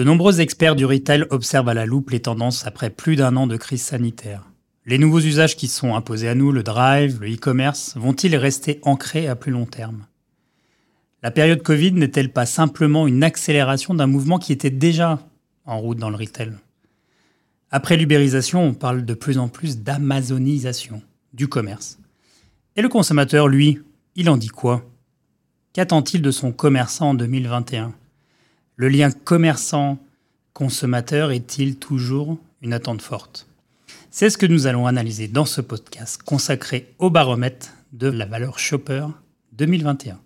[0.00, 3.46] De nombreux experts du retail observent à la loupe les tendances après plus d'un an
[3.46, 4.50] de crise sanitaire.
[4.86, 9.28] Les nouveaux usages qui sont imposés à nous, le drive, le e-commerce, vont-ils rester ancrés
[9.28, 10.06] à plus long terme?
[11.22, 15.18] La période Covid n'est-elle pas simplement une accélération d'un mouvement qui était déjà
[15.66, 16.52] en route dans le retail?
[17.70, 21.02] Après l'ubérisation, on parle de plus en plus d'amazonisation
[21.34, 21.98] du commerce.
[22.74, 23.78] Et le consommateur, lui,
[24.16, 24.82] il en dit quoi?
[25.74, 27.92] Qu'attend-il de son commerçant en 2021
[28.80, 33.46] Le lien commerçant-consommateur est-il toujours une attente forte?
[34.10, 38.58] C'est ce que nous allons analyser dans ce podcast consacré au baromètre de la valeur
[38.58, 39.04] Shopper
[39.52, 40.18] 2021.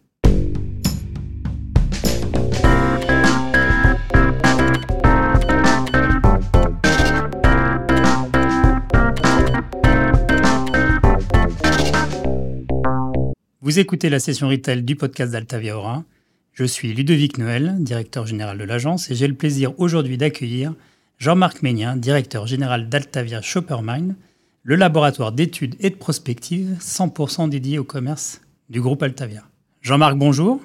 [13.63, 16.05] Vous écoutez la session retail du podcast d'Altavia Aura.
[16.55, 20.73] Je suis Ludovic Noël, directeur général de l'agence, et j'ai le plaisir aujourd'hui d'accueillir
[21.19, 24.15] Jean-Marc Ménien, directeur général d'Altavia Shoppermine,
[24.63, 29.43] le laboratoire d'études et de prospective 100% dédié au commerce du groupe Altavia.
[29.81, 30.61] Jean-Marc, bonjour.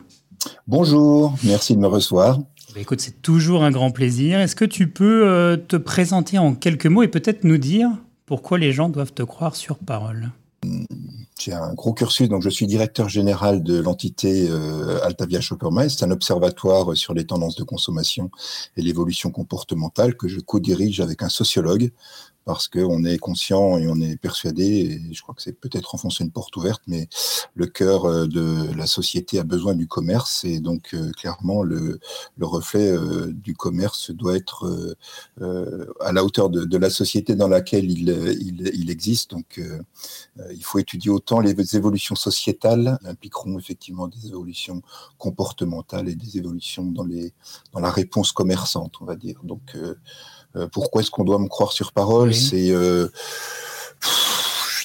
[0.68, 2.38] Bonjour, merci de me recevoir.
[2.38, 4.40] Bah, écoute, c'est toujours un grand plaisir.
[4.40, 7.90] Est-ce que tu peux euh, te présenter en quelques mots et peut-être nous dire
[8.28, 10.30] pourquoi les gens doivent te croire sur parole?
[11.40, 15.90] J'ai un gros cursus, donc je suis directeur général de l'entité euh, Altavia Shoppermine.
[15.90, 18.30] C'est un observatoire sur les tendances de consommation
[18.76, 21.92] et l'évolution comportementale que je co-dirige avec un sociologue
[22.50, 26.24] parce qu'on est conscient et on est persuadé, et je crois que c'est peut-être enfoncer
[26.24, 27.08] une porte ouverte, mais
[27.54, 32.00] le cœur euh, de la société a besoin du commerce, et donc euh, clairement le,
[32.38, 34.96] le reflet euh, du commerce doit être
[36.00, 39.30] à la hauteur de, la société dans laquelle il, existe.
[39.32, 39.62] Donc
[40.52, 44.82] il faut étudier autant les évolutions sociétales impliqueront effectivement des évolutions
[45.20, 47.06] comportementales et des évolutions dans,
[47.74, 49.40] dans la réponse commerçante, on va dire.
[49.44, 49.76] Donc
[50.72, 53.10] pourquoi est-ce qu'on doit me croire sur parole C'est euh,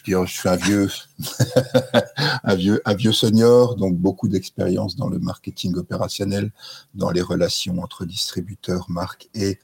[0.07, 0.89] je suis un vieux,
[2.45, 6.53] un vieux, un vieux senior, donc beaucoup d'expérience dans le marketing opérationnel,
[6.95, 9.59] dans les relations entre distributeurs, marques et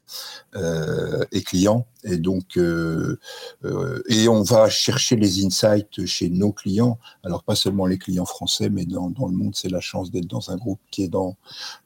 [0.57, 1.87] euh, et clients.
[2.05, 3.19] Et donc, euh,
[3.65, 6.99] euh, et on va chercher les insights chez nos clients.
[7.23, 10.27] Alors pas seulement les clients français, mais dans, dans le monde, c'est la chance d'être
[10.27, 11.37] dans un groupe qui est dans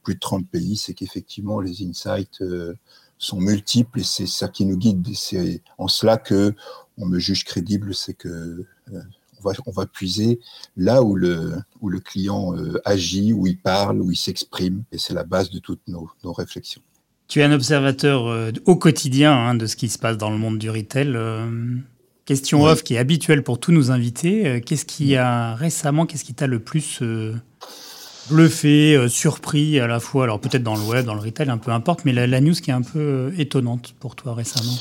[0.05, 2.43] plus de 30 pays, c'est qu'effectivement les insights
[3.19, 5.07] sont multiples et c'est ça qui nous guide.
[5.15, 6.55] C'est en cela que
[6.99, 9.03] on me juge crédible, c'est que euh,
[9.39, 10.41] on, va, on va puiser
[10.77, 14.99] là où le, où le client euh, agit, où il parle, où il s'exprime, et
[14.99, 16.83] c'est la base de toutes nos, nos, réflexions.
[17.27, 20.39] Tu es un observateur euh, au quotidien hein, de ce qui se passe dans le
[20.39, 21.17] monde du retail.
[22.25, 24.63] question off qui est habituelle pour tous nos invités.
[24.65, 27.03] Qu'est-ce qui a récemment, qu'est-ce qui t'a le plus
[28.31, 31.59] bluffé, euh, surpris à la fois, alors peut-être dans le web, dans le retail, un
[31.59, 34.77] peu importe, mais la, la news qui est un peu euh, étonnante pour toi récemment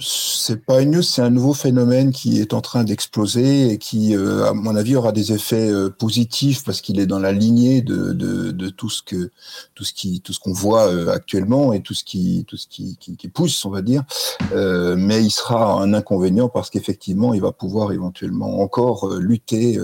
[0.00, 4.14] c'est pas une news, c'est un nouveau phénomène qui est en train d'exploser et qui,
[4.14, 7.82] euh, à mon avis, aura des effets euh, positifs parce qu'il est dans la lignée
[7.82, 9.30] de, de, de, tout ce que
[9.74, 12.68] tout ce qui tout ce qu'on voit euh, actuellement et tout ce qui tout ce
[12.68, 14.04] qui, qui, qui pousse, on va dire.
[14.52, 19.78] mais il sera un inconvénient parce qu'effectivement, il va pouvoir éventuellement encore lutter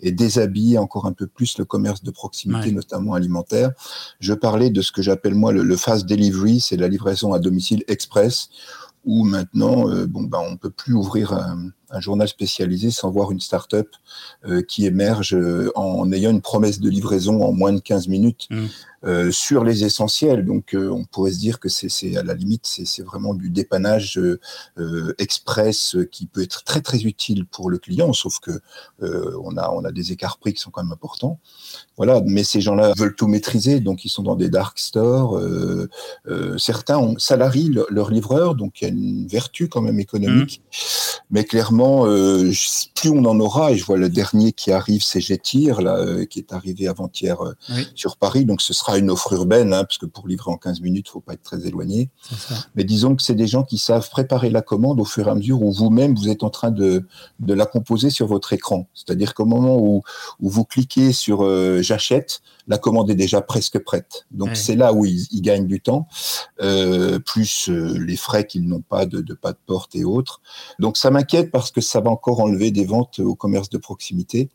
[0.00, 2.72] et déshabiller encore un peu plus le commerce de proximité, ouais.
[2.72, 3.70] notamment alimentaire.
[4.18, 7.38] Je parlais de ce que j'appelle moi le, le fast delivery, c'est la livraison à
[7.38, 8.48] domicile express
[9.04, 11.32] où maintenant, euh, bon, ben, on peut plus ouvrir
[11.90, 13.88] un, journal spécialisé sans voir une start-up
[14.46, 18.46] euh, qui émerge euh, en ayant une promesse de livraison en moins de 15 minutes.
[18.50, 18.66] Mmh.
[19.02, 20.44] Euh, sur les essentiels.
[20.44, 24.20] Donc, on pourrait se dire que c'est à la limite, c'est vraiment du dépannage
[25.16, 28.60] express qui peut être très très utile pour le client, sauf que
[29.00, 31.38] on a on a des écarts prix qui sont quand même importants.
[31.96, 35.40] Voilà, mais ces gens-là veulent tout maîtriser, donc ils sont dans des dark stores.
[36.58, 40.62] certains ont, salarient leurs leur livreurs, donc il y a une vertu quand même économique.
[40.62, 41.20] Mmh.
[41.30, 41.79] Mais clairement,
[42.94, 46.38] plus on en aura, et je vois le dernier qui arrive, c'est Jetir, là, qui
[46.38, 47.38] est arrivé avant-hier
[47.70, 47.86] oui.
[47.94, 50.80] sur Paris, donc ce sera une offre urbaine, hein, parce que pour livrer en 15
[50.80, 52.10] minutes, il faut pas être très éloigné.
[52.74, 55.34] Mais disons que c'est des gens qui savent préparer la commande au fur et à
[55.34, 57.06] mesure où vous-même, vous êtes en train de,
[57.38, 58.86] de la composer sur votre écran.
[58.94, 60.02] C'est-à-dire qu'au moment où,
[60.40, 64.26] où vous cliquez sur euh, j'achète, la commande est déjà presque prête.
[64.30, 66.06] Donc c'est là où ils, ils, gagnent du temps,
[66.60, 70.40] euh, plus euh, les frais qu'ils n'ont pas de, de pas de porte et autres.
[70.78, 74.48] Donc ça m'inquiète parce que ça va encore enlever des ventes au commerce de proximité.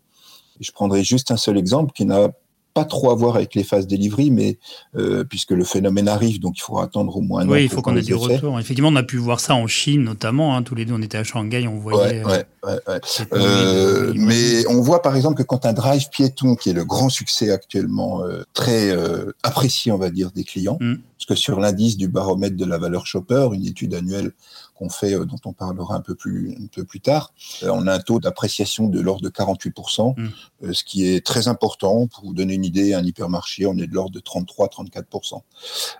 [0.59, 2.29] Je prendrai juste un seul exemple qui n'a
[2.75, 4.59] pas trop à voir avec les phases delivery, mais
[4.97, 7.81] euh, puisque le phénomène arrive, donc il faudra attendre au moins un Oui, il faut
[7.81, 8.59] qu'on ait du retour.
[8.59, 10.55] Effectivement, on a pu voir ça en Chine notamment.
[10.55, 12.21] Hein, tous les deux, on était à Shanghai, on voyait.
[12.25, 12.99] Ouais, ouais, ouais, ouais.
[13.31, 17.07] Euh, mais on voit par exemple que quand un drive piéton, qui est le grand
[17.07, 21.59] succès actuellement, euh, très euh, apprécié, on va dire, des clients, mm Parce que sur
[21.59, 24.31] l'indice du baromètre de la valeur shopper, une étude annuelle
[24.75, 27.33] qu'on fait, euh, dont on parlera un peu plus, un peu plus tard,
[27.63, 30.27] euh, on a un taux d'appréciation de l'ordre de 48%, mm.
[30.63, 32.07] euh, ce qui est très important.
[32.07, 35.41] Pour vous donner une idée, un hypermarché, on est de l'ordre de 33-34%.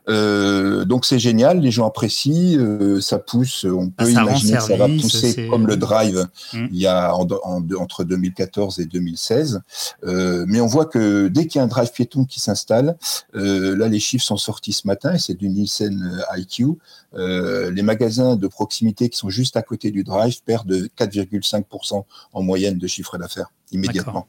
[0.10, 2.60] Euh, donc c'est génial, les gens apprécient,
[3.00, 6.68] ça pousse, on peut ah, imaginer que ça va pousser comme le drive mm.
[6.72, 9.62] il y a entre 2014 et 2016.
[10.04, 12.98] Euh, mais on voit que dès qu'il y a un drive piéton qui s'installe,
[13.34, 16.78] là les chiffres sont sortis ce matin et c'est du Nielsen IQ,
[17.14, 22.04] euh, les magasins de proximité qui sont juste à côté du drive perdent 4,5%
[22.34, 24.28] en moyenne de chiffre d'affaires immédiatement.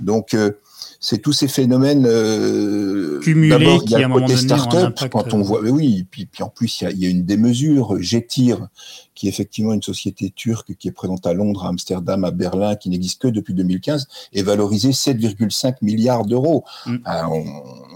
[0.00, 0.52] Donc, euh,
[1.00, 4.40] c'est tous ces phénomènes euh, cumulés qui, à un moment donné,
[5.10, 8.00] quand on voit, oui, puis, puis en plus, il y, a, une démesure.
[8.00, 8.68] Getir,
[9.14, 12.74] qui est effectivement une société turque qui est présente à Londres, à Amsterdam, à Berlin,
[12.74, 16.64] qui n'existe que depuis 2015, est valorisée 7,5 milliards d'euros.
[16.86, 16.96] Mm.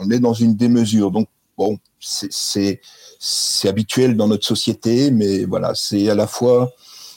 [0.01, 1.11] on, est dans une démesure.
[1.11, 2.81] Donc, bon, c'est
[3.65, 6.73] habituel dans notre société, mais voilà, c'est à la fois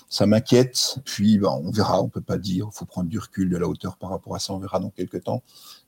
[0.09, 0.97] ça m'inquiète.
[1.05, 3.67] Puis bon, on verra, on peut pas dire, il faut prendre du recul, de la
[3.67, 5.41] hauteur par rapport à ça, on verra dans quelques temps.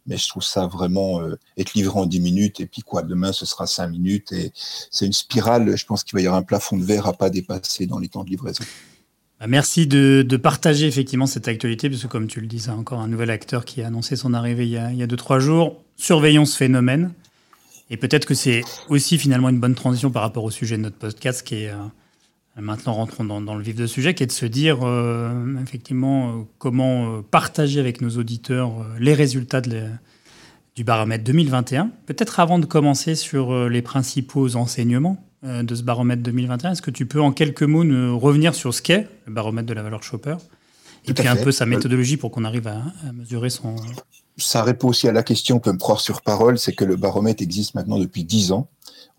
[0.05, 3.33] Mais je trouve ça vraiment euh, être livré en 10 minutes et puis quoi, demain
[3.33, 5.75] ce sera 5 minutes et c'est une spirale.
[5.75, 8.07] Je pense qu'il va y avoir un plafond de verre à pas dépasser dans les
[8.07, 8.63] temps de livraison.
[9.39, 13.01] Bah, merci de, partager effectivement cette actualité, parce que comme tu le dis, c'est encore
[13.01, 15.83] un nouvel acteur qui a annoncé son arrivée il y a 2-3 jours.
[15.97, 17.11] Surveillons ce phénomène.
[17.89, 20.97] Et peut-être que c'est aussi finalement une bonne transition par rapport au sujet de notre
[20.97, 21.75] podcast, qui est euh,
[22.61, 26.41] maintenant rentrons dans, le vif du sujet, qui est de se dire euh, effectivement euh,
[26.57, 31.91] comment partager avec nos auditeurs les résultats du baromètre 2021.
[32.05, 37.05] Peut-être avant de commencer sur les principaux enseignements de ce baromètre 2021, est-ce que tu
[37.05, 40.37] peux en quelques mots nous revenir sur ce qu'est le baromètre de la valeur shopper
[41.05, 43.75] et puis un peu sa méthodologie pour qu'on arrive à, à mesurer son,
[44.37, 46.95] ça répond aussi à la question, on peut me croire sur parole, c'est que le
[46.95, 48.67] baromètre existe maintenant depuis 10 ans.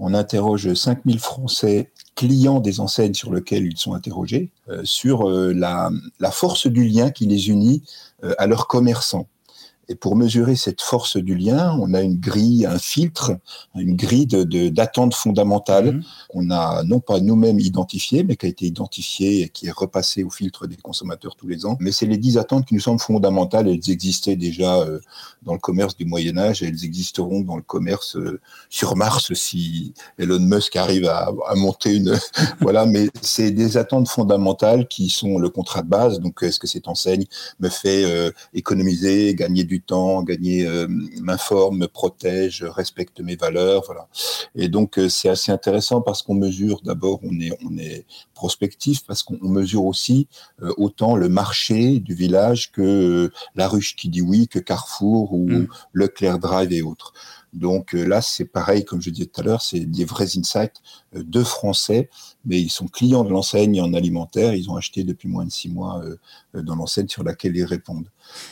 [0.00, 5.52] On interroge 5000 Français clients des enseignes sur lesquelles ils sont interrogés, euh, sur euh,
[5.52, 7.82] la, la, force du lien qui les unit
[8.24, 9.28] euh, à leurs commerçants.
[9.88, 13.32] Et pour mesurer cette force du lien, on a une grille, un filtre,
[13.74, 16.02] une grille d'attente de, fondamentale mhm.
[16.28, 20.24] qu'on a non pas nous-mêmes identifié, mais qui a été identifiée et qui est repassée
[20.24, 21.76] au filtre des consommateurs tous les ans.
[21.80, 23.68] Mais c'est les dix attentes qui nous semblent fondamentales.
[23.68, 25.00] Elles existaient déjà euh,
[25.42, 28.40] dans le commerce du Moyen Âge et elles existeront dans le commerce euh,
[28.70, 32.18] sur Mars si Elon Musk arrive à, à monter une...
[32.60, 36.20] voilà, mais c'est des attentes fondamentales qui sont le contrat de base.
[36.20, 37.24] Donc, est-ce que cette enseigne
[37.60, 40.86] me fait euh, économiser, gagner du du temps, gagner, euh,
[41.20, 44.06] m'informe, me protège, respecte mes valeurs, voilà.
[44.54, 49.04] Et donc euh, c'est assez intéressant parce qu'on mesure d'abord, on est, on est prospectif
[49.04, 50.28] parce qu'on mesure aussi
[50.62, 55.48] euh, autant le marché du village que la ruche qui dit oui, que Carrefour ou
[55.48, 55.68] mm.
[55.92, 57.12] Leclerc Drive et autres.
[57.54, 60.82] Donc euh, là, c'est pareil, comme je disais tout à l'heure, c'est des vrais insights
[61.14, 62.10] euh, de Français,
[62.44, 65.68] mais ils sont clients de l'enseigne en alimentaire, ils ont acheté depuis moins de six
[65.68, 68.08] mois euh, dans l'enseigne sur laquelle ils répondent.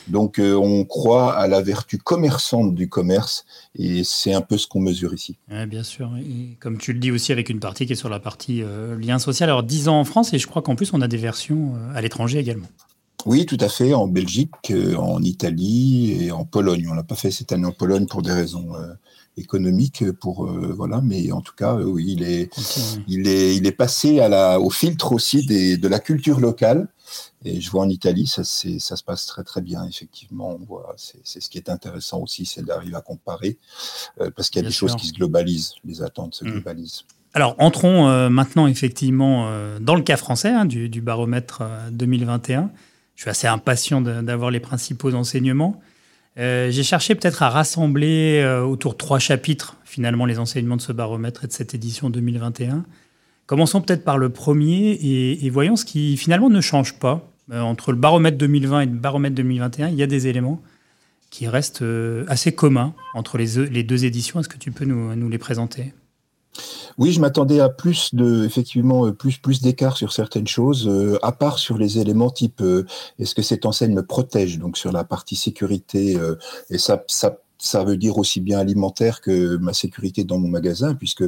[0.07, 3.45] Donc on croit à la vertu commerçante du commerce,
[3.75, 5.37] et c'est un peu ce qu'on mesure ici.
[5.67, 6.11] bien sûr,
[6.59, 8.61] comme tu le dis aussi avec une partie qui est sur la partie
[8.99, 9.49] lien social.
[9.49, 12.01] Alors 10 ans en France, et je crois qu'en plus on a des versions à
[12.01, 12.67] l'étranger également.
[13.25, 16.87] Oui, tout à fait, en Belgique, euh, en Italie et en Pologne.
[16.89, 18.93] On l'a pas fait cette année en Pologne pour des raisons euh,
[19.37, 22.49] économiques, pour euh, voilà, mais en tout cas, oui, il est,
[23.07, 26.89] il est, il est passé à la, au filtre aussi des, de la culture locale.
[27.45, 30.57] Et je vois en Italie, ça, ça se passe très très bien, effectivement.
[30.97, 33.57] C'est ce qui est intéressant aussi, c'est d'arriver à comparer,
[34.35, 36.51] parce qu'il y a des choses qui se globalisent, les attentes se mmh.
[36.51, 37.03] globalisent.
[37.33, 39.49] Alors, entrons maintenant effectivement
[39.81, 42.67] dans le cas français hein, du, du, baromètre 2021 je
[43.23, 45.81] suis assez impatient d'avoir les principaux enseignements.
[46.37, 50.81] Euh, j'ai cherché peut-être à rassembler euh, autour de trois chapitres, finalement, les enseignements de
[50.81, 52.85] ce baromètre et de cette édition 2021.
[53.45, 57.29] Commençons peut-être par le premier et, voyons ce qui finalement ne change pas.
[57.51, 60.61] Euh, entre le baromètre 2020 et le baromètre 2021, il y a des éléments
[61.29, 61.83] qui restent
[62.27, 64.39] assez communs entre les, deux éditions.
[64.39, 65.93] Est-ce que tu peux nous les présenter?
[66.97, 71.17] Oui, je m'attendais à plus de, effectivement, euh, plus, plus d'écart sur certaines choses, euh,
[71.21, 72.85] à part sur les éléments type, euh,
[73.19, 76.17] est-ce que cette enseigne me protège, donc sur la partie sécurité,
[76.69, 80.95] et ça, ça, ça veut dire aussi bien alimentaire que ma sécurité dans mon magasin,
[80.95, 81.23] puisque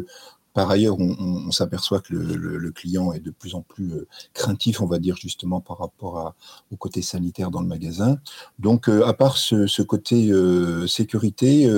[0.56, 4.86] Par ailleurs, on, s'aperçoit que le, client est de plus en plus euh, craintif, on
[4.86, 6.34] va dire justement par rapport
[6.72, 8.18] au côté sanitaire dans le magasin.
[8.58, 10.32] Donc, à part ce, côté
[10.88, 11.70] sécurité,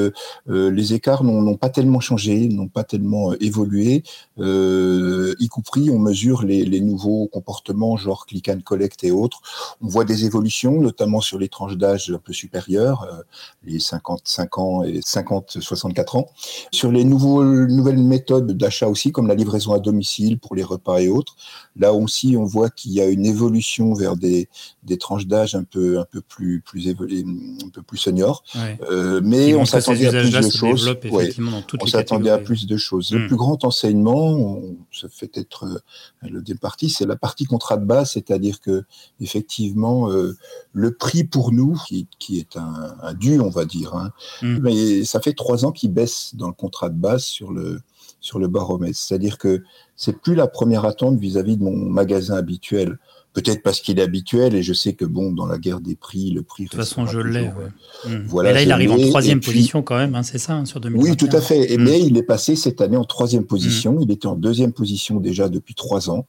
[0.47, 4.03] les écarts n'ont pas tellement changé, n'ont pas tellement évolué.
[4.37, 9.41] y compris, on mesure les, nouveaux comportements, genre click and collect et autres.
[9.81, 13.07] On voit des évolutions, notamment sur les tranches d'âge un peu supérieures,
[13.63, 16.29] les 55 ans et 50-64 ans.
[16.71, 21.07] Sur les nouvelles méthodes d'achat aussi, comme la livraison à domicile pour les repas et
[21.07, 21.35] autres,
[21.75, 24.49] là aussi, on voit qu'il y a une évolution vers des,
[24.83, 27.23] des tranches d'âge un peu, un peu plus, plus évoluées,
[27.65, 28.43] un peu plus seniors.
[28.91, 30.95] Euh, mais on s'attendait à plus de choses.
[31.81, 33.11] on s'attendait à plus de choses.
[33.11, 33.27] Le hmm.
[33.27, 38.11] plus grand enseignement, ça fait être euh, le partie, c'est la partie contrat de base,
[38.11, 38.83] c'est-à-dire que
[39.21, 40.35] effectivement, euh,
[40.73, 44.59] le prix pour nous, qui, qui est un, un, dû, on va dire, hein, hmm.
[44.61, 47.81] mais ça fait trois ans qu'il baisse dans le contrat de base sur le,
[48.19, 48.97] sur le baromètre.
[48.97, 49.63] C'est-à-dire que
[49.95, 52.97] c'est plus la première attente vis-à-vis de mon magasin habituel.
[53.33, 56.31] Peut-être parce qu'il est habituel et je sais que bon, dans la guerre des prix,
[56.31, 56.63] le prix.
[56.63, 57.47] De toute façon, je l'ai.
[57.47, 58.25] Euh, hmm.
[58.25, 60.79] Voilà, et là, il arrive en troisième position quand même, hein, c'est ça, hein, sur
[60.79, 61.11] 2021.
[61.11, 61.77] Oui, tout à fait.
[61.77, 61.83] Hmm.
[61.83, 63.93] Mais il est passé cette année en troisième position.
[63.93, 64.01] Hmm.
[64.01, 66.25] Il était en deuxième position déjà depuis trois ans.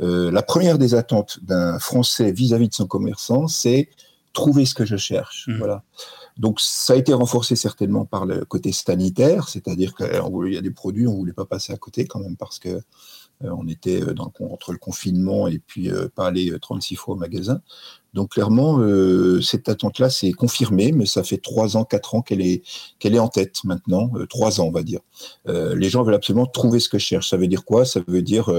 [0.00, 3.88] Euh, la première des attentes d'un Français vis-à-vis de son commerçant, c'est
[4.34, 5.48] trouver ce que je cherche.
[5.58, 5.82] Voilà.
[6.40, 10.08] Donc ça a été renforcé certainement par le côté sanitaire, c'est-à-dire qu'il
[10.52, 12.70] y a des produits, on ne voulait pas passer à côté quand même parce que
[12.70, 12.80] euh,
[13.42, 17.60] on était euh, entre le confinement et puis euh, pas aller 36 fois au magasin.
[18.14, 22.40] Donc clairement, euh, cette attente-là s'est confirmée, mais ça fait trois ans, quatre ans qu'elle
[22.40, 22.62] est
[22.98, 25.00] qu'elle est en tête maintenant, euh, trois ans on va dire.
[25.48, 27.30] Euh, les gens veulent absolument trouver ce que je cherche.
[27.30, 27.84] Ça veut dire quoi?
[27.84, 28.50] Ça veut dire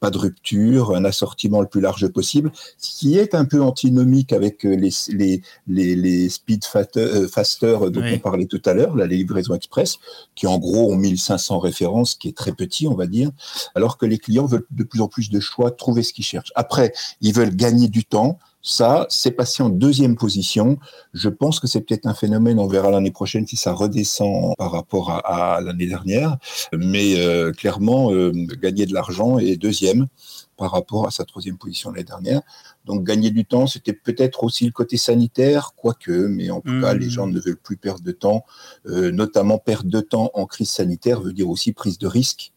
[0.00, 4.32] pas de rupture, un assortiment le plus large possible, ce qui est un peu antinomique
[4.32, 9.54] avec les les les, les speed faster dont on parlait tout à l'heure, la livraison
[9.54, 9.98] express,
[10.34, 13.30] qui en gros ont 1500 références, qui est très petit on va dire,
[13.74, 16.52] alors que les clients veulent de plus en plus de choix, trouver ce qu'ils cherchent.
[16.54, 20.76] Après, ils veulent gagner du temps ça, c'est passé en deuxième position.
[21.14, 24.72] Je pense que c'est peut-être un phénomène, on verra l'année prochaine si ça redescend par
[24.72, 26.36] rapport à, l'année dernière.
[26.76, 30.08] Mais euh, clairement, euh, gagner de l'argent est deuxième
[30.56, 32.42] par rapport à sa troisième position l'année dernière.
[32.84, 36.94] Donc gagner du temps, c'était peut-être aussi le côté sanitaire, quoique, mais en tout cas,
[36.94, 37.32] les gens mmh.
[37.32, 38.44] ne veulent plus perdre de temps,
[38.86, 42.52] euh, notamment perdre de temps en crise sanitaire veut dire aussi prise de risque.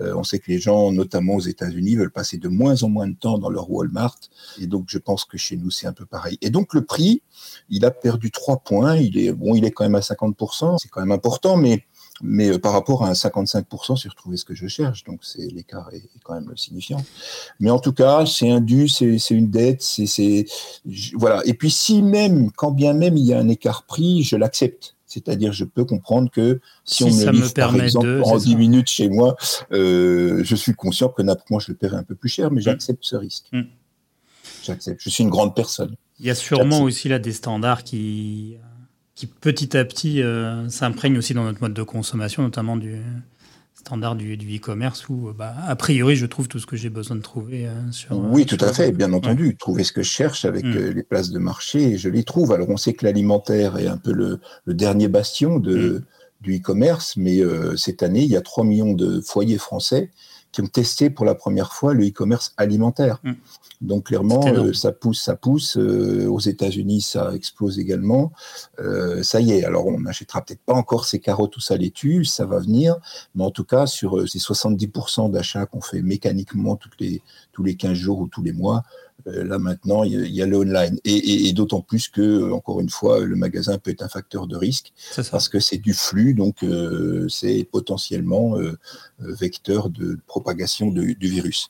[0.00, 3.08] Euh, on sait que les gens, notamment aux États-Unis, veulent passer de moins en moins
[3.08, 4.18] de temps dans leur Walmart.
[4.60, 6.36] Et donc, je pense que chez nous, c'est un peu pareil.
[6.40, 7.22] Et donc, le prix,
[7.68, 8.96] il a perdu trois points.
[8.96, 10.78] Il est, bon, il est quand même à 50%.
[10.78, 11.84] C'est quand même important, mais
[12.22, 15.46] mais euh, par rapport à un 55% sur trouver ce que je cherche, donc c'est
[15.52, 17.04] l'écart est, quand même signifiant.
[17.60, 20.46] Mais en tout cas, c'est un dû, c'est une dette, c'est
[21.14, 21.42] voilà.
[21.44, 24.94] Et puis si même, quand bien même il y a un écart prix, je l'accepte.
[25.06, 29.08] C'est-à-dire, je peux comprendre que si, on me livre, par exemple, en 10 minutes chez
[29.08, 29.36] moi,
[29.70, 32.64] euh, je suis conscient que moi, je le paierai un peu plus cher, mais mm.
[32.64, 33.46] j'accepte ce risque.
[33.52, 33.62] Mm.
[34.64, 35.00] J'accepte.
[35.00, 35.94] Je suis une grande personne.
[36.18, 38.56] Il y a sûrement aussi là des standards qui,
[39.14, 43.00] qui petit à petit euh, s'imprègnent aussi dans notre mode de consommation, notamment du,
[43.84, 47.22] standard du, e-commerce où, bah, a priori, je trouve tout ce que j'ai besoin de
[47.22, 48.14] trouver euh, sur.
[48.14, 49.56] Euh, oui, tout à fait, bien entendu.
[49.56, 50.76] Trouver ce que je cherche avec mm.
[50.76, 52.52] euh, les places de marché, je les trouve.
[52.52, 56.02] Alors, on sait que l'alimentaire est un peu le, dernier bastion de, mm.
[56.40, 57.42] du e-commerce, mais
[57.76, 60.10] cette année, il y a 3 millions de foyers français
[60.54, 63.18] qui ont testé pour la première fois le e-commerce alimentaire.
[63.24, 63.32] Mm.
[63.80, 65.76] Donc clairement, euh, ça pousse, ça pousse.
[65.76, 68.30] Euh, aux États-Unis, ça explose également.
[68.78, 69.64] Euh, ça y est.
[69.64, 72.94] Alors on n'achètera peut-être pas encore ces carottes ou ça laitue, ça va venir.
[73.34, 77.20] Mais en tout cas, sur ces 70% d'achats qu'on fait mécaniquement toutes les,
[77.52, 78.84] tous les 15 jours ou tous les mois,
[79.26, 80.98] là maintenant, il y, a le online.
[81.04, 84.92] Et, d'autant plus que, encore une fois, le magasin peut être un facteur de risque
[85.30, 88.76] parce que c'est du flux, donc euh, c'est potentiellement euh,
[89.18, 91.68] vecteur de propagation du virus.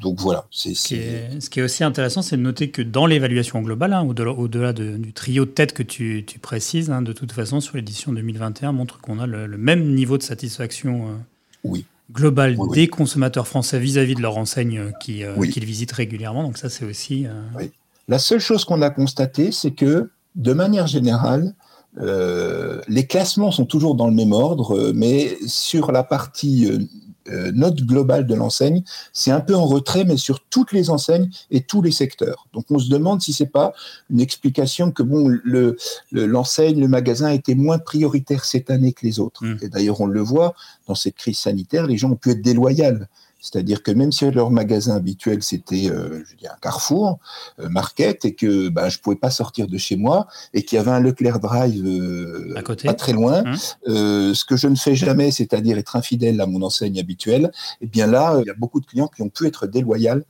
[0.00, 0.46] donc voilà.
[0.50, 4.72] C'est, Ce, qui est aussi intéressant, c'est de noter que dans l'évaluation globale, hein, au-delà,
[4.72, 9.00] du trio de tête que tu, précises, hein, de toute façon, sur l'édition 2021, montre
[9.00, 11.18] qu'on a le, même niveau de satisfaction.
[11.64, 16.42] oui global des consommateurs français vis-à-vis de leur enseigne euh, euh, qu'ils visitent régulièrement.
[16.42, 17.26] Donc ça, c'est aussi...
[17.26, 17.66] Euh,
[18.08, 21.54] La seule chose qu'on a constaté, c'est que, de manière générale,
[21.96, 26.66] les classements sont toujours dans le même ordre, mais sur la partie
[27.28, 31.30] euh, note globale de l'enseigne, c'est un peu en retrait, mais sur toutes les enseignes
[31.50, 32.46] et tous les secteurs.
[32.52, 33.72] Donc on se demande si c'est pas
[34.10, 35.76] une explication que bon, le,
[36.10, 39.44] l'enseigne, le, magasin était moins prioritaire cette année que les autres.
[39.44, 39.58] Mm.
[39.62, 40.54] Et d'ailleurs, on le voit
[40.88, 42.72] dans cette crise sanitaire, les gens ont pu être déloyaux
[43.42, 47.18] C'est-à-dire que même si leur magasin habituel c'était euh, je dis un Carrefour
[47.58, 50.78] euh, Market et que ben je pouvais pas sortir de chez moi et qu'il y
[50.80, 52.86] avait un Leclerc Drive euh, À côté.
[52.86, 53.56] pas très loin, Hum.
[53.88, 57.86] euh, ce que je ne fais jamais, c'est-à-dire être infidèle à mon enseigne habituelle, eh
[57.86, 60.22] bien là, il y a beaucoup de clients qui ont pu être déloyaux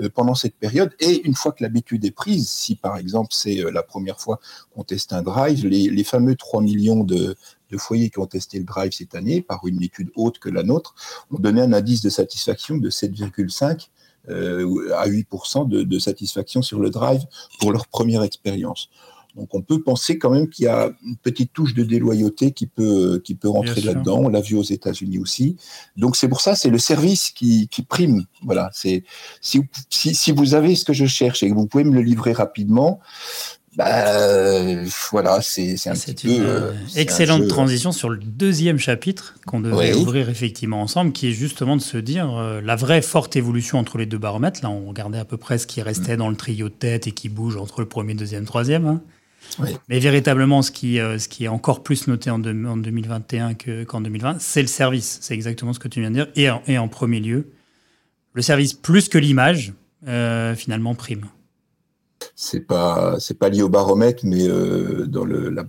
[0.00, 0.92] euh, pendant cette période.
[1.00, 4.38] Et une fois que l'habitude est prise, si par exemple c'est euh, la première fois
[4.74, 7.34] qu'on teste un drive, les, les fameux 3 millions de,
[7.70, 10.62] de foyers qui ont testé le drive cette année, par une étude haute que la
[10.62, 10.94] nôtre,
[11.30, 13.88] ont donné un indice de satisfaction de 7,5
[14.28, 17.22] euh, à 8% de, de satisfaction sur le drive
[17.58, 18.90] pour leur première expérience.
[19.36, 22.66] Donc on peut penser quand même qu'il y a une petite touche de déloyauté qui
[22.66, 24.18] peut, qui peut rentrer là-dedans.
[24.24, 25.56] On l'a vu aux États-Unis aussi.
[25.96, 28.24] Donc c'est pour ça, c'est le service qui, qui prime.
[28.42, 28.70] Voilà.
[28.72, 29.04] C'est
[29.40, 32.02] si, si, si vous avez ce que je cherche et que vous pouvez me le
[32.02, 33.00] livrer rapidement,
[33.76, 36.48] bah, voilà, c'est un C'est petit une peu.
[36.48, 40.00] euh, euh, un excellente transition sur le deuxième chapitre qu'on devait Oui.
[40.02, 43.96] ouvrir effectivement ensemble, qui est justement de se dire euh, la vraie forte évolution entre
[43.98, 44.60] les deux baromètres.
[44.62, 45.84] Là, on regardait à peu près ce qui Mm.
[45.84, 48.86] restait dans le trio de tête et qui bouge entre le premier, deuxième, troisième.
[48.86, 49.00] hein.
[49.58, 49.70] Oui.
[49.88, 53.84] Mais véritablement, ce qui, euh, ce qui est encore plus noté en, en 2021 que-
[53.84, 55.18] qu'en 2020, c'est le service.
[55.22, 56.28] C'est exactement ce que tu viens de dire.
[56.36, 57.48] Et en, et en premier lieu,
[58.34, 59.72] le service plus que l'image,
[60.56, 61.26] finalement, prime.
[62.34, 65.24] C'est pas c'est pas lié au baromètre, mais euh, dans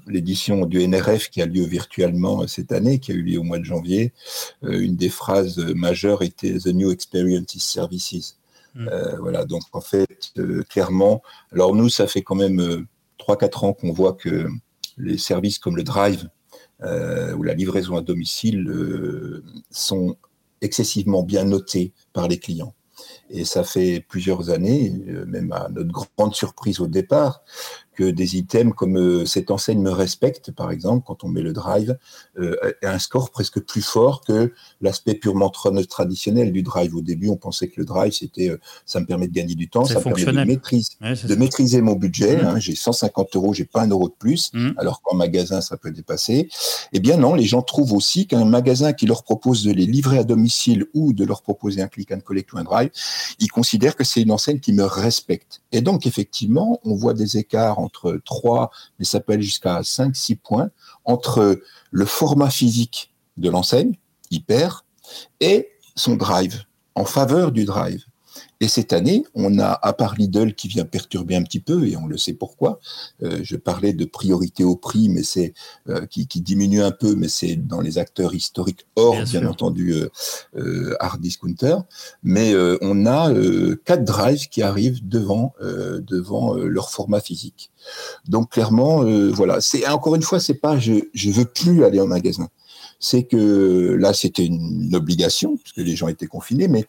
[0.08, 3.43] l'édition du NRF qui a lieu virtuellement euh, cette année, qui a eu lieu au
[3.43, 4.13] mois de janvier,
[4.63, 8.38] euh, une des phrases majeures était The New Experience is Services.
[8.75, 8.88] Mm.
[8.88, 10.34] Euh, voilà, donc en fait,
[10.70, 12.86] clairement, alors nous, ça fait quand même euh,
[13.20, 14.48] 3-4 ans qu'on voit que
[14.98, 16.29] les services comme le Drive
[17.38, 18.67] ou la livraison à domicile
[19.70, 20.17] sont
[20.62, 22.74] excessivement bien notés par les clients.
[23.30, 27.44] Et ça fait plusieurs années, euh, même à notre grande surprise au départ,
[28.01, 31.53] que des items comme euh, cette enseigne me respecte, par exemple, quand on met le
[31.53, 31.98] drive,
[32.39, 36.96] euh, a un score presque plus fort que l'aspect purement tra- traditionnel du drive.
[36.96, 39.70] Au début, on pensait que le drive, c'était, euh, ça me permet de gagner du
[39.70, 41.39] temps, ça me permet de maîtriser, Ouais, c'est de ça.
[41.39, 42.38] maîtriser mon budget.
[42.38, 42.46] Mhm.
[42.48, 42.60] hein.
[42.60, 44.74] j'ai 150 euros, j'ai pas un euro de plus, Mhm.
[44.77, 46.50] alors qu'en magasin, ça peut dépasser.
[46.93, 50.17] Eh bien non, les gens trouvent aussi qu'un magasin qui leur propose de les livrer
[50.17, 52.89] à domicile ou de leur proposer un click and collect ou un drive,
[53.39, 55.62] ils considèrent que c'est une enseigne qui me respecte.
[55.72, 60.15] Et donc, effectivement, on voit des écarts entre 3, mais ça peut aller jusqu'à 5,
[60.15, 60.69] 6 points,
[61.05, 63.98] entre le format physique de l'enseigne,
[64.29, 64.86] hyper,
[65.39, 66.63] et son drive,
[66.95, 68.05] en faveur du drive.
[68.62, 71.98] Et cette année, on a, à part Lidl qui vient perturber un petit peu, et
[71.98, 72.79] on le sait pourquoi,
[73.24, 75.55] euh, je parlais de priorité au prix, mais c'est
[75.89, 79.93] euh, qui, qui diminue un peu, mais c'est dans les acteurs historiques hors, Bien entendu,
[79.93, 80.10] euh,
[80.57, 81.77] euh, hard discounter.
[82.24, 83.33] Mais on a
[83.86, 87.71] quatre drives qui arrivent devant, devant leur format physique.
[88.27, 89.62] Donc clairement, voilà.
[89.62, 92.49] C'est encore une fois, c'est pas je je veux plus aller en magasin.
[92.99, 96.86] C'est que là, c'était une obligation puisque les gens étaient confinés, mais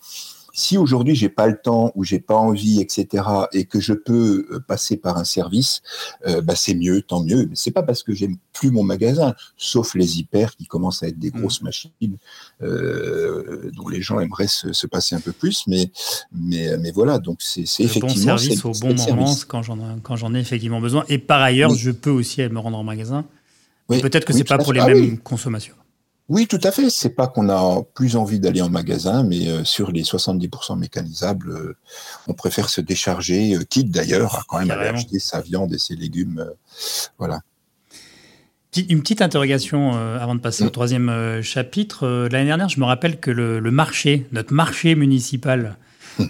[0.52, 4.46] si aujourd'hui j'ai pas le temps ou j'ai pas envie, etc., et que je peux
[4.50, 5.82] euh, passer par un service,
[6.26, 7.46] euh, bah c'est mieux, tant mieux.
[7.46, 11.08] Mais c'est pas parce que j'aime plus mon magasin, sauf les hyper qui commencent à
[11.08, 12.16] être des grosses machines
[12.62, 15.90] euh, dont les gens aimeraient se, se passer un peu plus, mais
[16.32, 17.18] mais mais voilà.
[17.18, 20.80] Donc c'est Le bon effectivement service au bon moment quand j'en quand j'en ai effectivement
[20.80, 21.04] besoin.
[21.08, 21.78] Et par ailleurs, Oui.
[21.78, 23.24] je peux aussi me rendre en magasin.
[23.88, 25.74] Oui, Peut-être que oui, c'est pas pour les Ah mêmes consommations.
[26.28, 26.88] Oui, tout à fait.
[26.88, 31.50] C'est pas qu'on a plus envie d'aller en magasin, mais euh, sur les 70% mécanisables,
[31.50, 31.76] euh,
[32.28, 35.78] on préfère se décharger, euh, quitte d'ailleurs à quand même aller acheter sa viande et
[35.78, 36.38] ses légumes.
[36.38, 36.54] euh,
[37.18, 37.40] voilà.
[38.88, 40.70] Une petite interrogation avant de passer au Mm.
[40.70, 42.06] troisième chapitre.
[42.32, 45.76] L'année dernière, je me rappelle que le, le marché, notre marché municipal,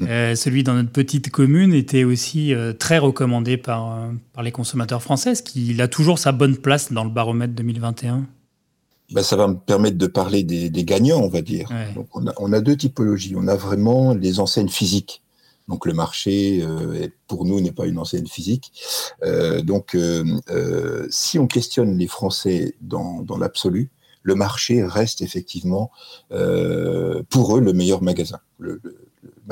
[0.08, 4.50] euh, celui dans notre petite commune, était aussi euh, très recommandé par, euh, par les
[4.50, 5.30] consommateurs français.
[5.32, 8.24] Est-ce qu'il a toujours sa bonne place dans le baromètre 2021
[9.12, 11.68] Ben, ça va me permettre de parler des, des gagnants, on va dire.
[11.70, 11.92] Ouais.
[11.94, 13.34] Donc, on, a, on a deux typologies.
[13.36, 15.22] On a vraiment les enseignes physiques.
[15.68, 18.72] Donc le marché, euh, pour nous, n'est pas une enseigne physique.
[19.22, 23.90] Euh, donc, euh, euh, si on questionne les Français dans, dans l'absolu,
[24.22, 25.90] le marché reste effectivement
[26.32, 28.96] euh, pour eux le meilleur magasin, le, le-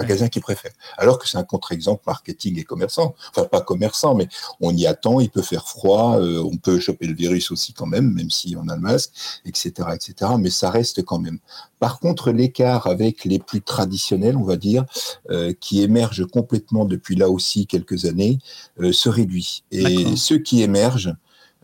[0.00, 0.72] magasin qu'ils préfèrent.
[0.96, 3.14] Alors que c'est un contre-exemple marketing et commerçant.
[3.30, 4.28] Enfin, pas commerçant, mais
[4.60, 7.86] on y attend, il peut faire froid, euh, on peut choper le virus aussi quand
[7.86, 9.12] même, même si on a le masque,
[9.44, 10.32] etc., etc.
[10.38, 11.38] Mais ça reste quand même.
[11.78, 14.84] Par contre, l'écart avec les plus traditionnels, on va dire,
[15.30, 18.38] euh, qui émergent complètement depuis là aussi quelques années,
[18.80, 19.64] euh, se réduit.
[19.70, 21.14] Et ceux qui émergent,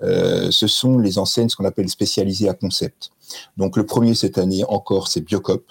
[0.02, 3.10] euh, ce sont les enseignes, ce qu'on appelle spécialisées à concept.
[3.56, 5.64] Donc le premier cette année encore, c'est Biocop.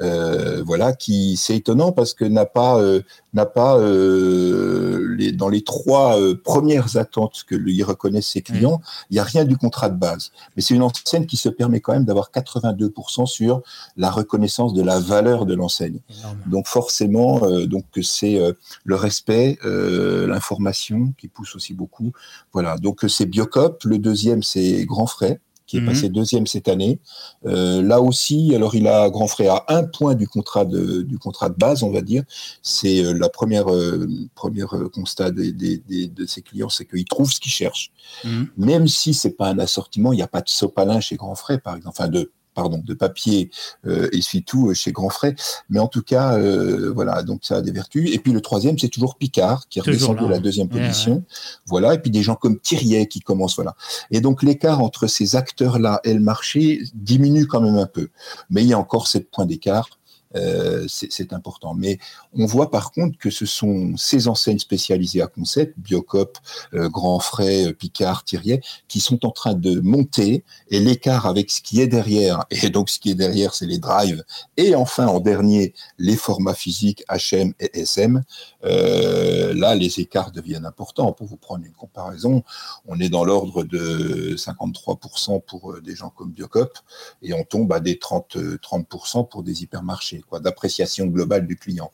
[0.00, 3.02] Euh, voilà, qui c'est étonnant parce que n'a pas euh,
[3.34, 9.14] n'a pas euh, les, dans les trois premières attentes que lui reconnaissent ses clients, il
[9.14, 10.32] n'y a rien du contrat de base.
[10.56, 13.60] Mais c'est une enseigne qui se permet quand même d'avoir 82% sur
[13.98, 15.98] la reconnaissance de la valeur de l'enseigne.
[16.46, 18.40] Donc forcément, donc c'est
[18.84, 22.12] le respect, l'information qui pousse aussi beaucoup.
[22.52, 22.76] Voilà.
[22.78, 23.84] Donc c'est Biocop.
[23.84, 25.40] Le deuxième c'est Grand Frais
[25.72, 25.86] qui est mhm.
[25.86, 26.98] passé deuxième cette année.
[27.46, 31.18] Euh, là aussi, alors il a grand frère à un point du contrat de, du
[31.18, 32.24] contrat de base, on va dire.
[32.60, 37.40] C'est euh, la première, euh, première constat des, de ses clients, c'est qu'ils trouvent ce
[37.40, 37.90] qu'ils cherchent.
[38.22, 38.48] Mhm.
[38.58, 41.62] Même si c'est pas un assortiment, il n'y a pas de sopalin chez grand frère,
[41.62, 43.50] par exemple, enfin de pardon, de papier
[43.86, 45.34] euh, essuie-tout euh, chez Grand Frais.
[45.70, 48.10] Mais en tout cas, euh, voilà, donc ça a des vertus.
[48.14, 51.24] Et puis le troisième, c'est toujours Picard, qui est redescendu à la deuxième position.
[51.66, 53.74] Voilà, et puis des gens comme Thiriet qui commencent, voilà.
[54.10, 58.08] Et donc l'écart entre ces acteurs-là et le marché diminue quand même un peu.
[58.50, 59.88] Mais il y a encore sept points d'écart.
[60.36, 61.74] Euh, c'est important.
[61.74, 61.98] Mais
[62.32, 66.38] on voit par contre que ce sont ces enseignes spécialisées à concept, Biocop,
[66.74, 71.50] euh, Grand Frais, euh, Picard, Thirier, qui sont en train de monter et l'écart avec
[71.50, 74.24] ce qui est derrière, et donc ce qui est derrière, c'est les drives,
[74.56, 78.22] et enfin en dernier, les formats physiques HM et SM,
[78.62, 81.12] là, les écarts deviennent importants.
[81.12, 82.42] Pour vous prendre une comparaison,
[82.86, 86.78] on est dans l'ordre de 53% pour des gens comme Biocop,
[87.22, 91.90] et on tombe à des 30, 30% pour des hypermarchés d'appréciation globale du client.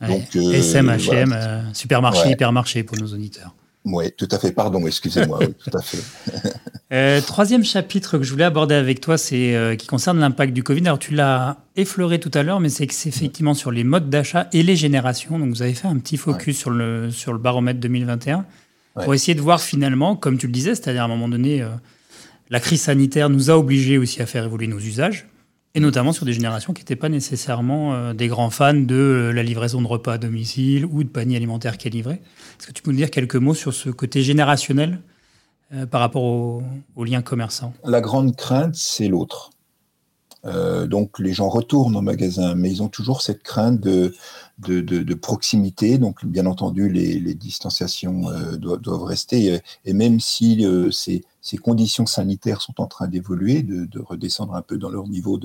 [0.00, 3.54] Donc, SM, HM, supermarché, hypermarché pour nos auditeurs.
[3.86, 4.50] Oui, tout à fait.
[4.50, 5.38] Pardon, excusez-moi.
[5.64, 5.98] tout à fait.
[6.92, 10.64] Euh, troisième chapitre que je voulais aborder avec toi, c'est euh, qui concerne l'impact du
[10.64, 10.80] Covid.
[10.86, 14.10] Alors, tu l'as effleuré tout à l'heure, mais c'est que c'est effectivement sur les modes
[14.10, 15.38] d'achat et les générations.
[15.38, 18.44] Donc, vous avez fait un petit focus sur, le, sur le baromètre 2021
[18.94, 21.68] pour essayer de voir finalement, comme tu le disais, c'est-à-dire à un moment donné, euh,
[22.50, 25.26] la crise sanitaire nous a obligés aussi à faire évoluer nos usages
[25.76, 29.32] et notamment sur des générations qui n'étaient pas nécessairement euh, des grands fans de euh,
[29.32, 32.14] la livraison de repas à domicile ou de panier alimentaire qui est livré.
[32.14, 35.02] Est-ce que tu peux nous dire quelques mots sur ce côté générationnel
[35.74, 36.62] euh, par rapport aux
[36.96, 39.50] au liens commerçants La grande crainte, c'est l'autre.
[40.86, 44.14] donc les gens retournent au magasin, mais ils ont toujours cette crainte de,
[44.58, 45.98] de, proximité.
[45.98, 48.24] Donc bien entendu, les, distanciations
[48.58, 49.60] doivent, rester.
[49.84, 54.78] Et, même si c'est ces conditions sanitaires sont en train d'évoluer, de, redescendre un peu
[54.78, 55.38] dans leur niveau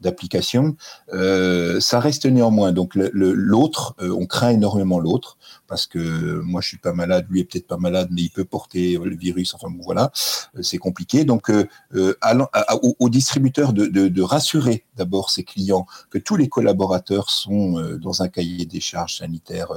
[0.00, 0.76] d'application.
[1.12, 2.72] Euh, ça reste néanmoins.
[2.72, 5.36] Donc l'autre, euh, on craint énormément l'autre
[5.68, 8.46] parce que moi je suis pas malade, lui est peut-être pas malade, mais il peut
[8.46, 9.52] porter le virus.
[9.54, 10.10] Enfin bon, voilà,
[10.56, 11.24] euh, c'est compliqué.
[11.24, 18.28] Donc aux, distributeurs de, rassurer d'abord ses clients que tous les collaborateurs sont dans un
[18.28, 19.72] cahier des charges sanitaires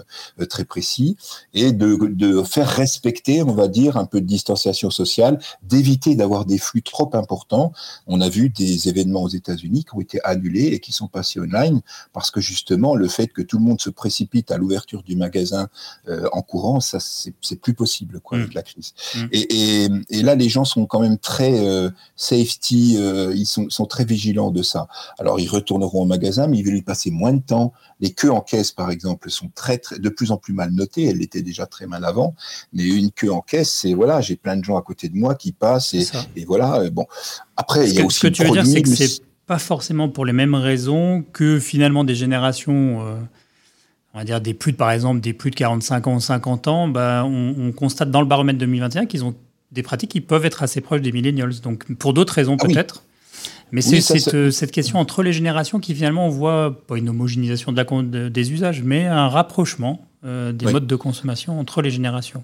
[0.50, 1.18] très précis
[1.54, 6.46] et de, de faire respecter, on va dire, un peu de distanciation sociale d'éviter d'avoir
[6.46, 7.74] des flux trop importants.
[8.08, 11.40] On a vu des événements aux États-Unis qui ont été annulés et qui sont passés
[11.40, 11.82] online
[12.14, 15.68] parce que justement le fait que tout le monde se précipite à l'ouverture du magasin
[16.08, 18.56] euh, en courant, ça c'est plus possible quoi, avec mm.
[18.56, 18.94] la crise.
[19.16, 19.26] Mm.
[19.32, 23.86] Et, et, là les gens sont quand même très euh, safety, euh, ils sont, sont,
[23.86, 24.88] très vigilants de ça.
[25.20, 27.74] Alors ils retourneront au magasin, mais ils veulent y passer moins de temps.
[28.02, 31.06] Les queues en caisse par exemple sont très, très de plus en plus mal notées.
[31.06, 32.36] Elles étaient déjà très mal avant,
[32.74, 35.36] mais une queue en caisse, c'est voilà, j'ai plein de gens à côté de moi
[35.36, 36.06] qui passe et,
[36.36, 36.82] et voilà.
[36.82, 37.06] Euh, bon,
[37.56, 40.10] après, il y a aussi ce que tu veux dire, c'est que c'est pas forcément
[40.10, 43.06] pour les mêmes raisons que finalement des générations.
[43.06, 43.16] Euh,
[44.14, 46.68] on va dire des plus de, par exemple, des plus de 45 ans ou 50
[46.70, 49.36] ans, bah, on, constate dans le baromètre 2021 qu'ils ont
[49.74, 51.60] des pratiques qui peuvent être assez proches des millennials.
[51.60, 53.04] Donc, pour d'autres raisons ah peut-être.
[53.72, 57.72] Mais c'est cette, cette, question entre les générations qui finalement on voit pas une homogénéisation
[57.72, 62.44] de la, des usages, mais un rapprochement euh, des modes de consommation entre les générations.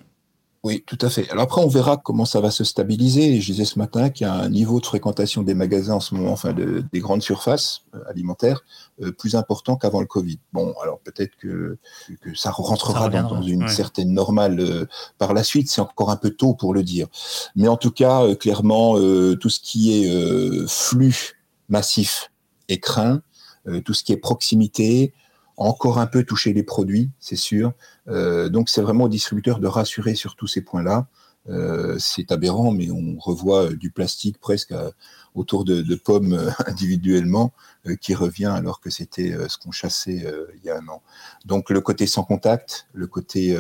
[0.64, 1.28] Oui, tout à fait.
[1.32, 3.42] Alors après, on verra comment ça va se stabiliser.
[3.42, 6.14] Je disais ce matin qu'il y a un niveau de fréquentation des magasins en ce
[6.14, 8.64] moment, enfin des grandes surfaces euh, alimentaires,
[9.02, 10.38] euh, plus important qu'avant le Covid.
[10.54, 11.80] Bon, alors peut-être que,
[12.22, 14.86] que ça rentrera dans, une certaine normale euh,
[15.18, 15.68] par la suite.
[15.68, 17.08] C'est encore un peu tôt pour le dire.
[17.56, 22.32] Mais en tout cas, clairement, tout ce qui est flux massif
[22.70, 23.22] est craint.
[23.84, 25.14] tout ce qui est proximité,
[25.58, 27.74] encore un peu toucher les produits, c'est sûr.
[28.08, 31.08] Euh, donc c'est vraiment au distributeur de rassurer sur tous ces points-là.
[31.50, 34.74] Euh, c'est aberrant, mais on revoit euh, du plastique presque
[35.34, 37.54] autour de, pommes individuellement
[38.00, 41.02] qui revient alors que c'était ce qu'on chassait il y a un an.
[41.46, 43.58] Donc le côté sans contact, le côté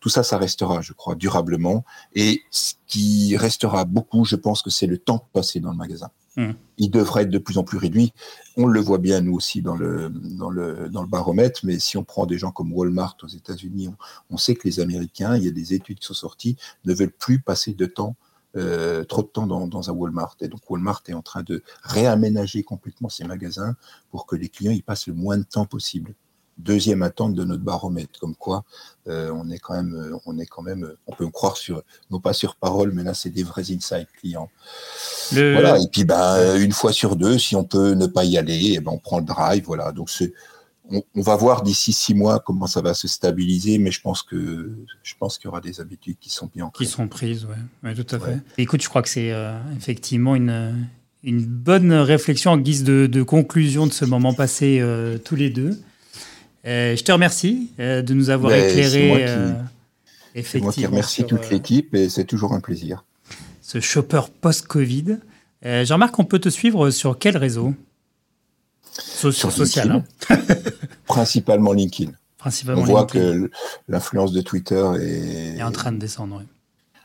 [0.00, 1.84] tout ça, ça restera, je crois, durablement.
[2.14, 6.10] Et ce qui restera beaucoup, je pense que c'est le temps passé dans le magasin.
[6.36, 6.52] Mmh.
[6.78, 8.12] Il devrait être de plus en plus réduit.
[8.56, 11.96] On le voit bien, nous aussi, dans le, dans le, dans le baromètre, mais si
[11.96, 13.90] on prend des gens comme Walmart aux États-Unis,
[14.30, 17.12] on, sait que les Américains, il y a des études qui sont sorties, ne veulent
[17.12, 18.16] plus passer de temps
[18.54, 20.36] euh, trop de temps dans, un Walmart.
[20.40, 23.76] Et donc Walmart est en train de réaménager complètement ses magasins
[24.10, 26.14] pour que les clients y passent le moins de temps possible.
[26.58, 28.64] Deuxième attente de notre baromètre, comme quoi
[29.08, 31.82] euh, on est quand même, euh, on est quand même, on peut me croire sur,
[32.10, 34.50] non pas sur parole, mais là c'est des vrais insights clients.
[35.32, 35.78] Voilà.
[35.78, 38.80] Et puis ben une fois sur deux, si on peut ne pas y aller, eh
[38.80, 39.64] ben on prend le drive.
[39.64, 39.92] Voilà.
[39.92, 40.08] Donc
[40.90, 44.72] on, va voir d'ici six mois comment ça va se stabiliser, mais je pense que
[45.02, 47.46] je pense qu'il y aura des habitudes qui sont bien Qui sont prises,
[47.82, 48.38] oui, tout à fait.
[48.58, 50.86] Écoute, je crois que c'est euh, effectivement une,
[51.22, 55.80] une bonne réflexion en guise de, conclusion de ce moment passé euh, tous les deux.
[56.64, 59.54] Euh, je te remercie de nous avoir éclairé.
[60.34, 60.64] effectivement.
[60.66, 63.04] Moi qui remercie toute l'équipe et c'est toujours un plaisir.
[63.60, 65.18] Ce shopper post-Covid.
[65.62, 67.74] Jean-Marc, on peut te suivre sur quel réseau?
[68.92, 70.04] Sur social.
[70.30, 70.36] Hein.
[71.06, 72.12] Principalement LinkedIn.
[72.36, 73.50] Principalement On voit que
[73.88, 75.58] l'influence de Twitter est...
[75.58, 76.38] est en train de descendre.
[76.40, 76.46] Oui.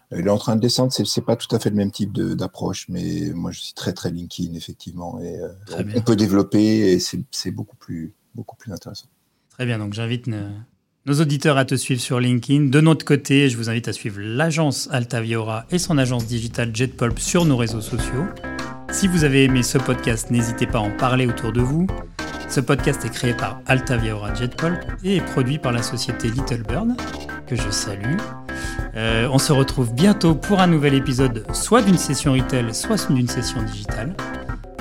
[0.09, 2.85] Elle est en train de descendre, c'est pas tout à fait le même type d'approche,
[2.87, 5.49] mais moi je suis très très LinkedIn effectivement, et euh,
[5.95, 9.07] on, peut développer et c'est beaucoup plus beaucoup plus intéressant.
[9.57, 12.65] Très bien, donc j'invite nos auditeurs à te suivre sur LinkedIn.
[12.65, 17.17] De notre côté, je vous invite à suivre l'agence Altaviora et son agence digitale JetPulp
[17.17, 18.25] sur nos réseaux sociaux.
[18.91, 21.87] Si vous avez aimé ce podcast, n'hésitez pas à en parler autour de vous.
[22.49, 26.89] Ce podcast est créé par Altaviaora Jetpulp et est produit par la société Little Bird,
[27.47, 28.17] que je salue.
[28.95, 33.27] Euh, on se retrouve bientôt pour un nouvel épisode, soit d'une session retail, soit d'une
[33.27, 34.15] session digitale.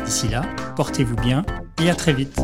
[0.05, 0.43] D'ici là,
[0.77, 1.47] portez-vous bien
[1.83, 2.39] et à très vite.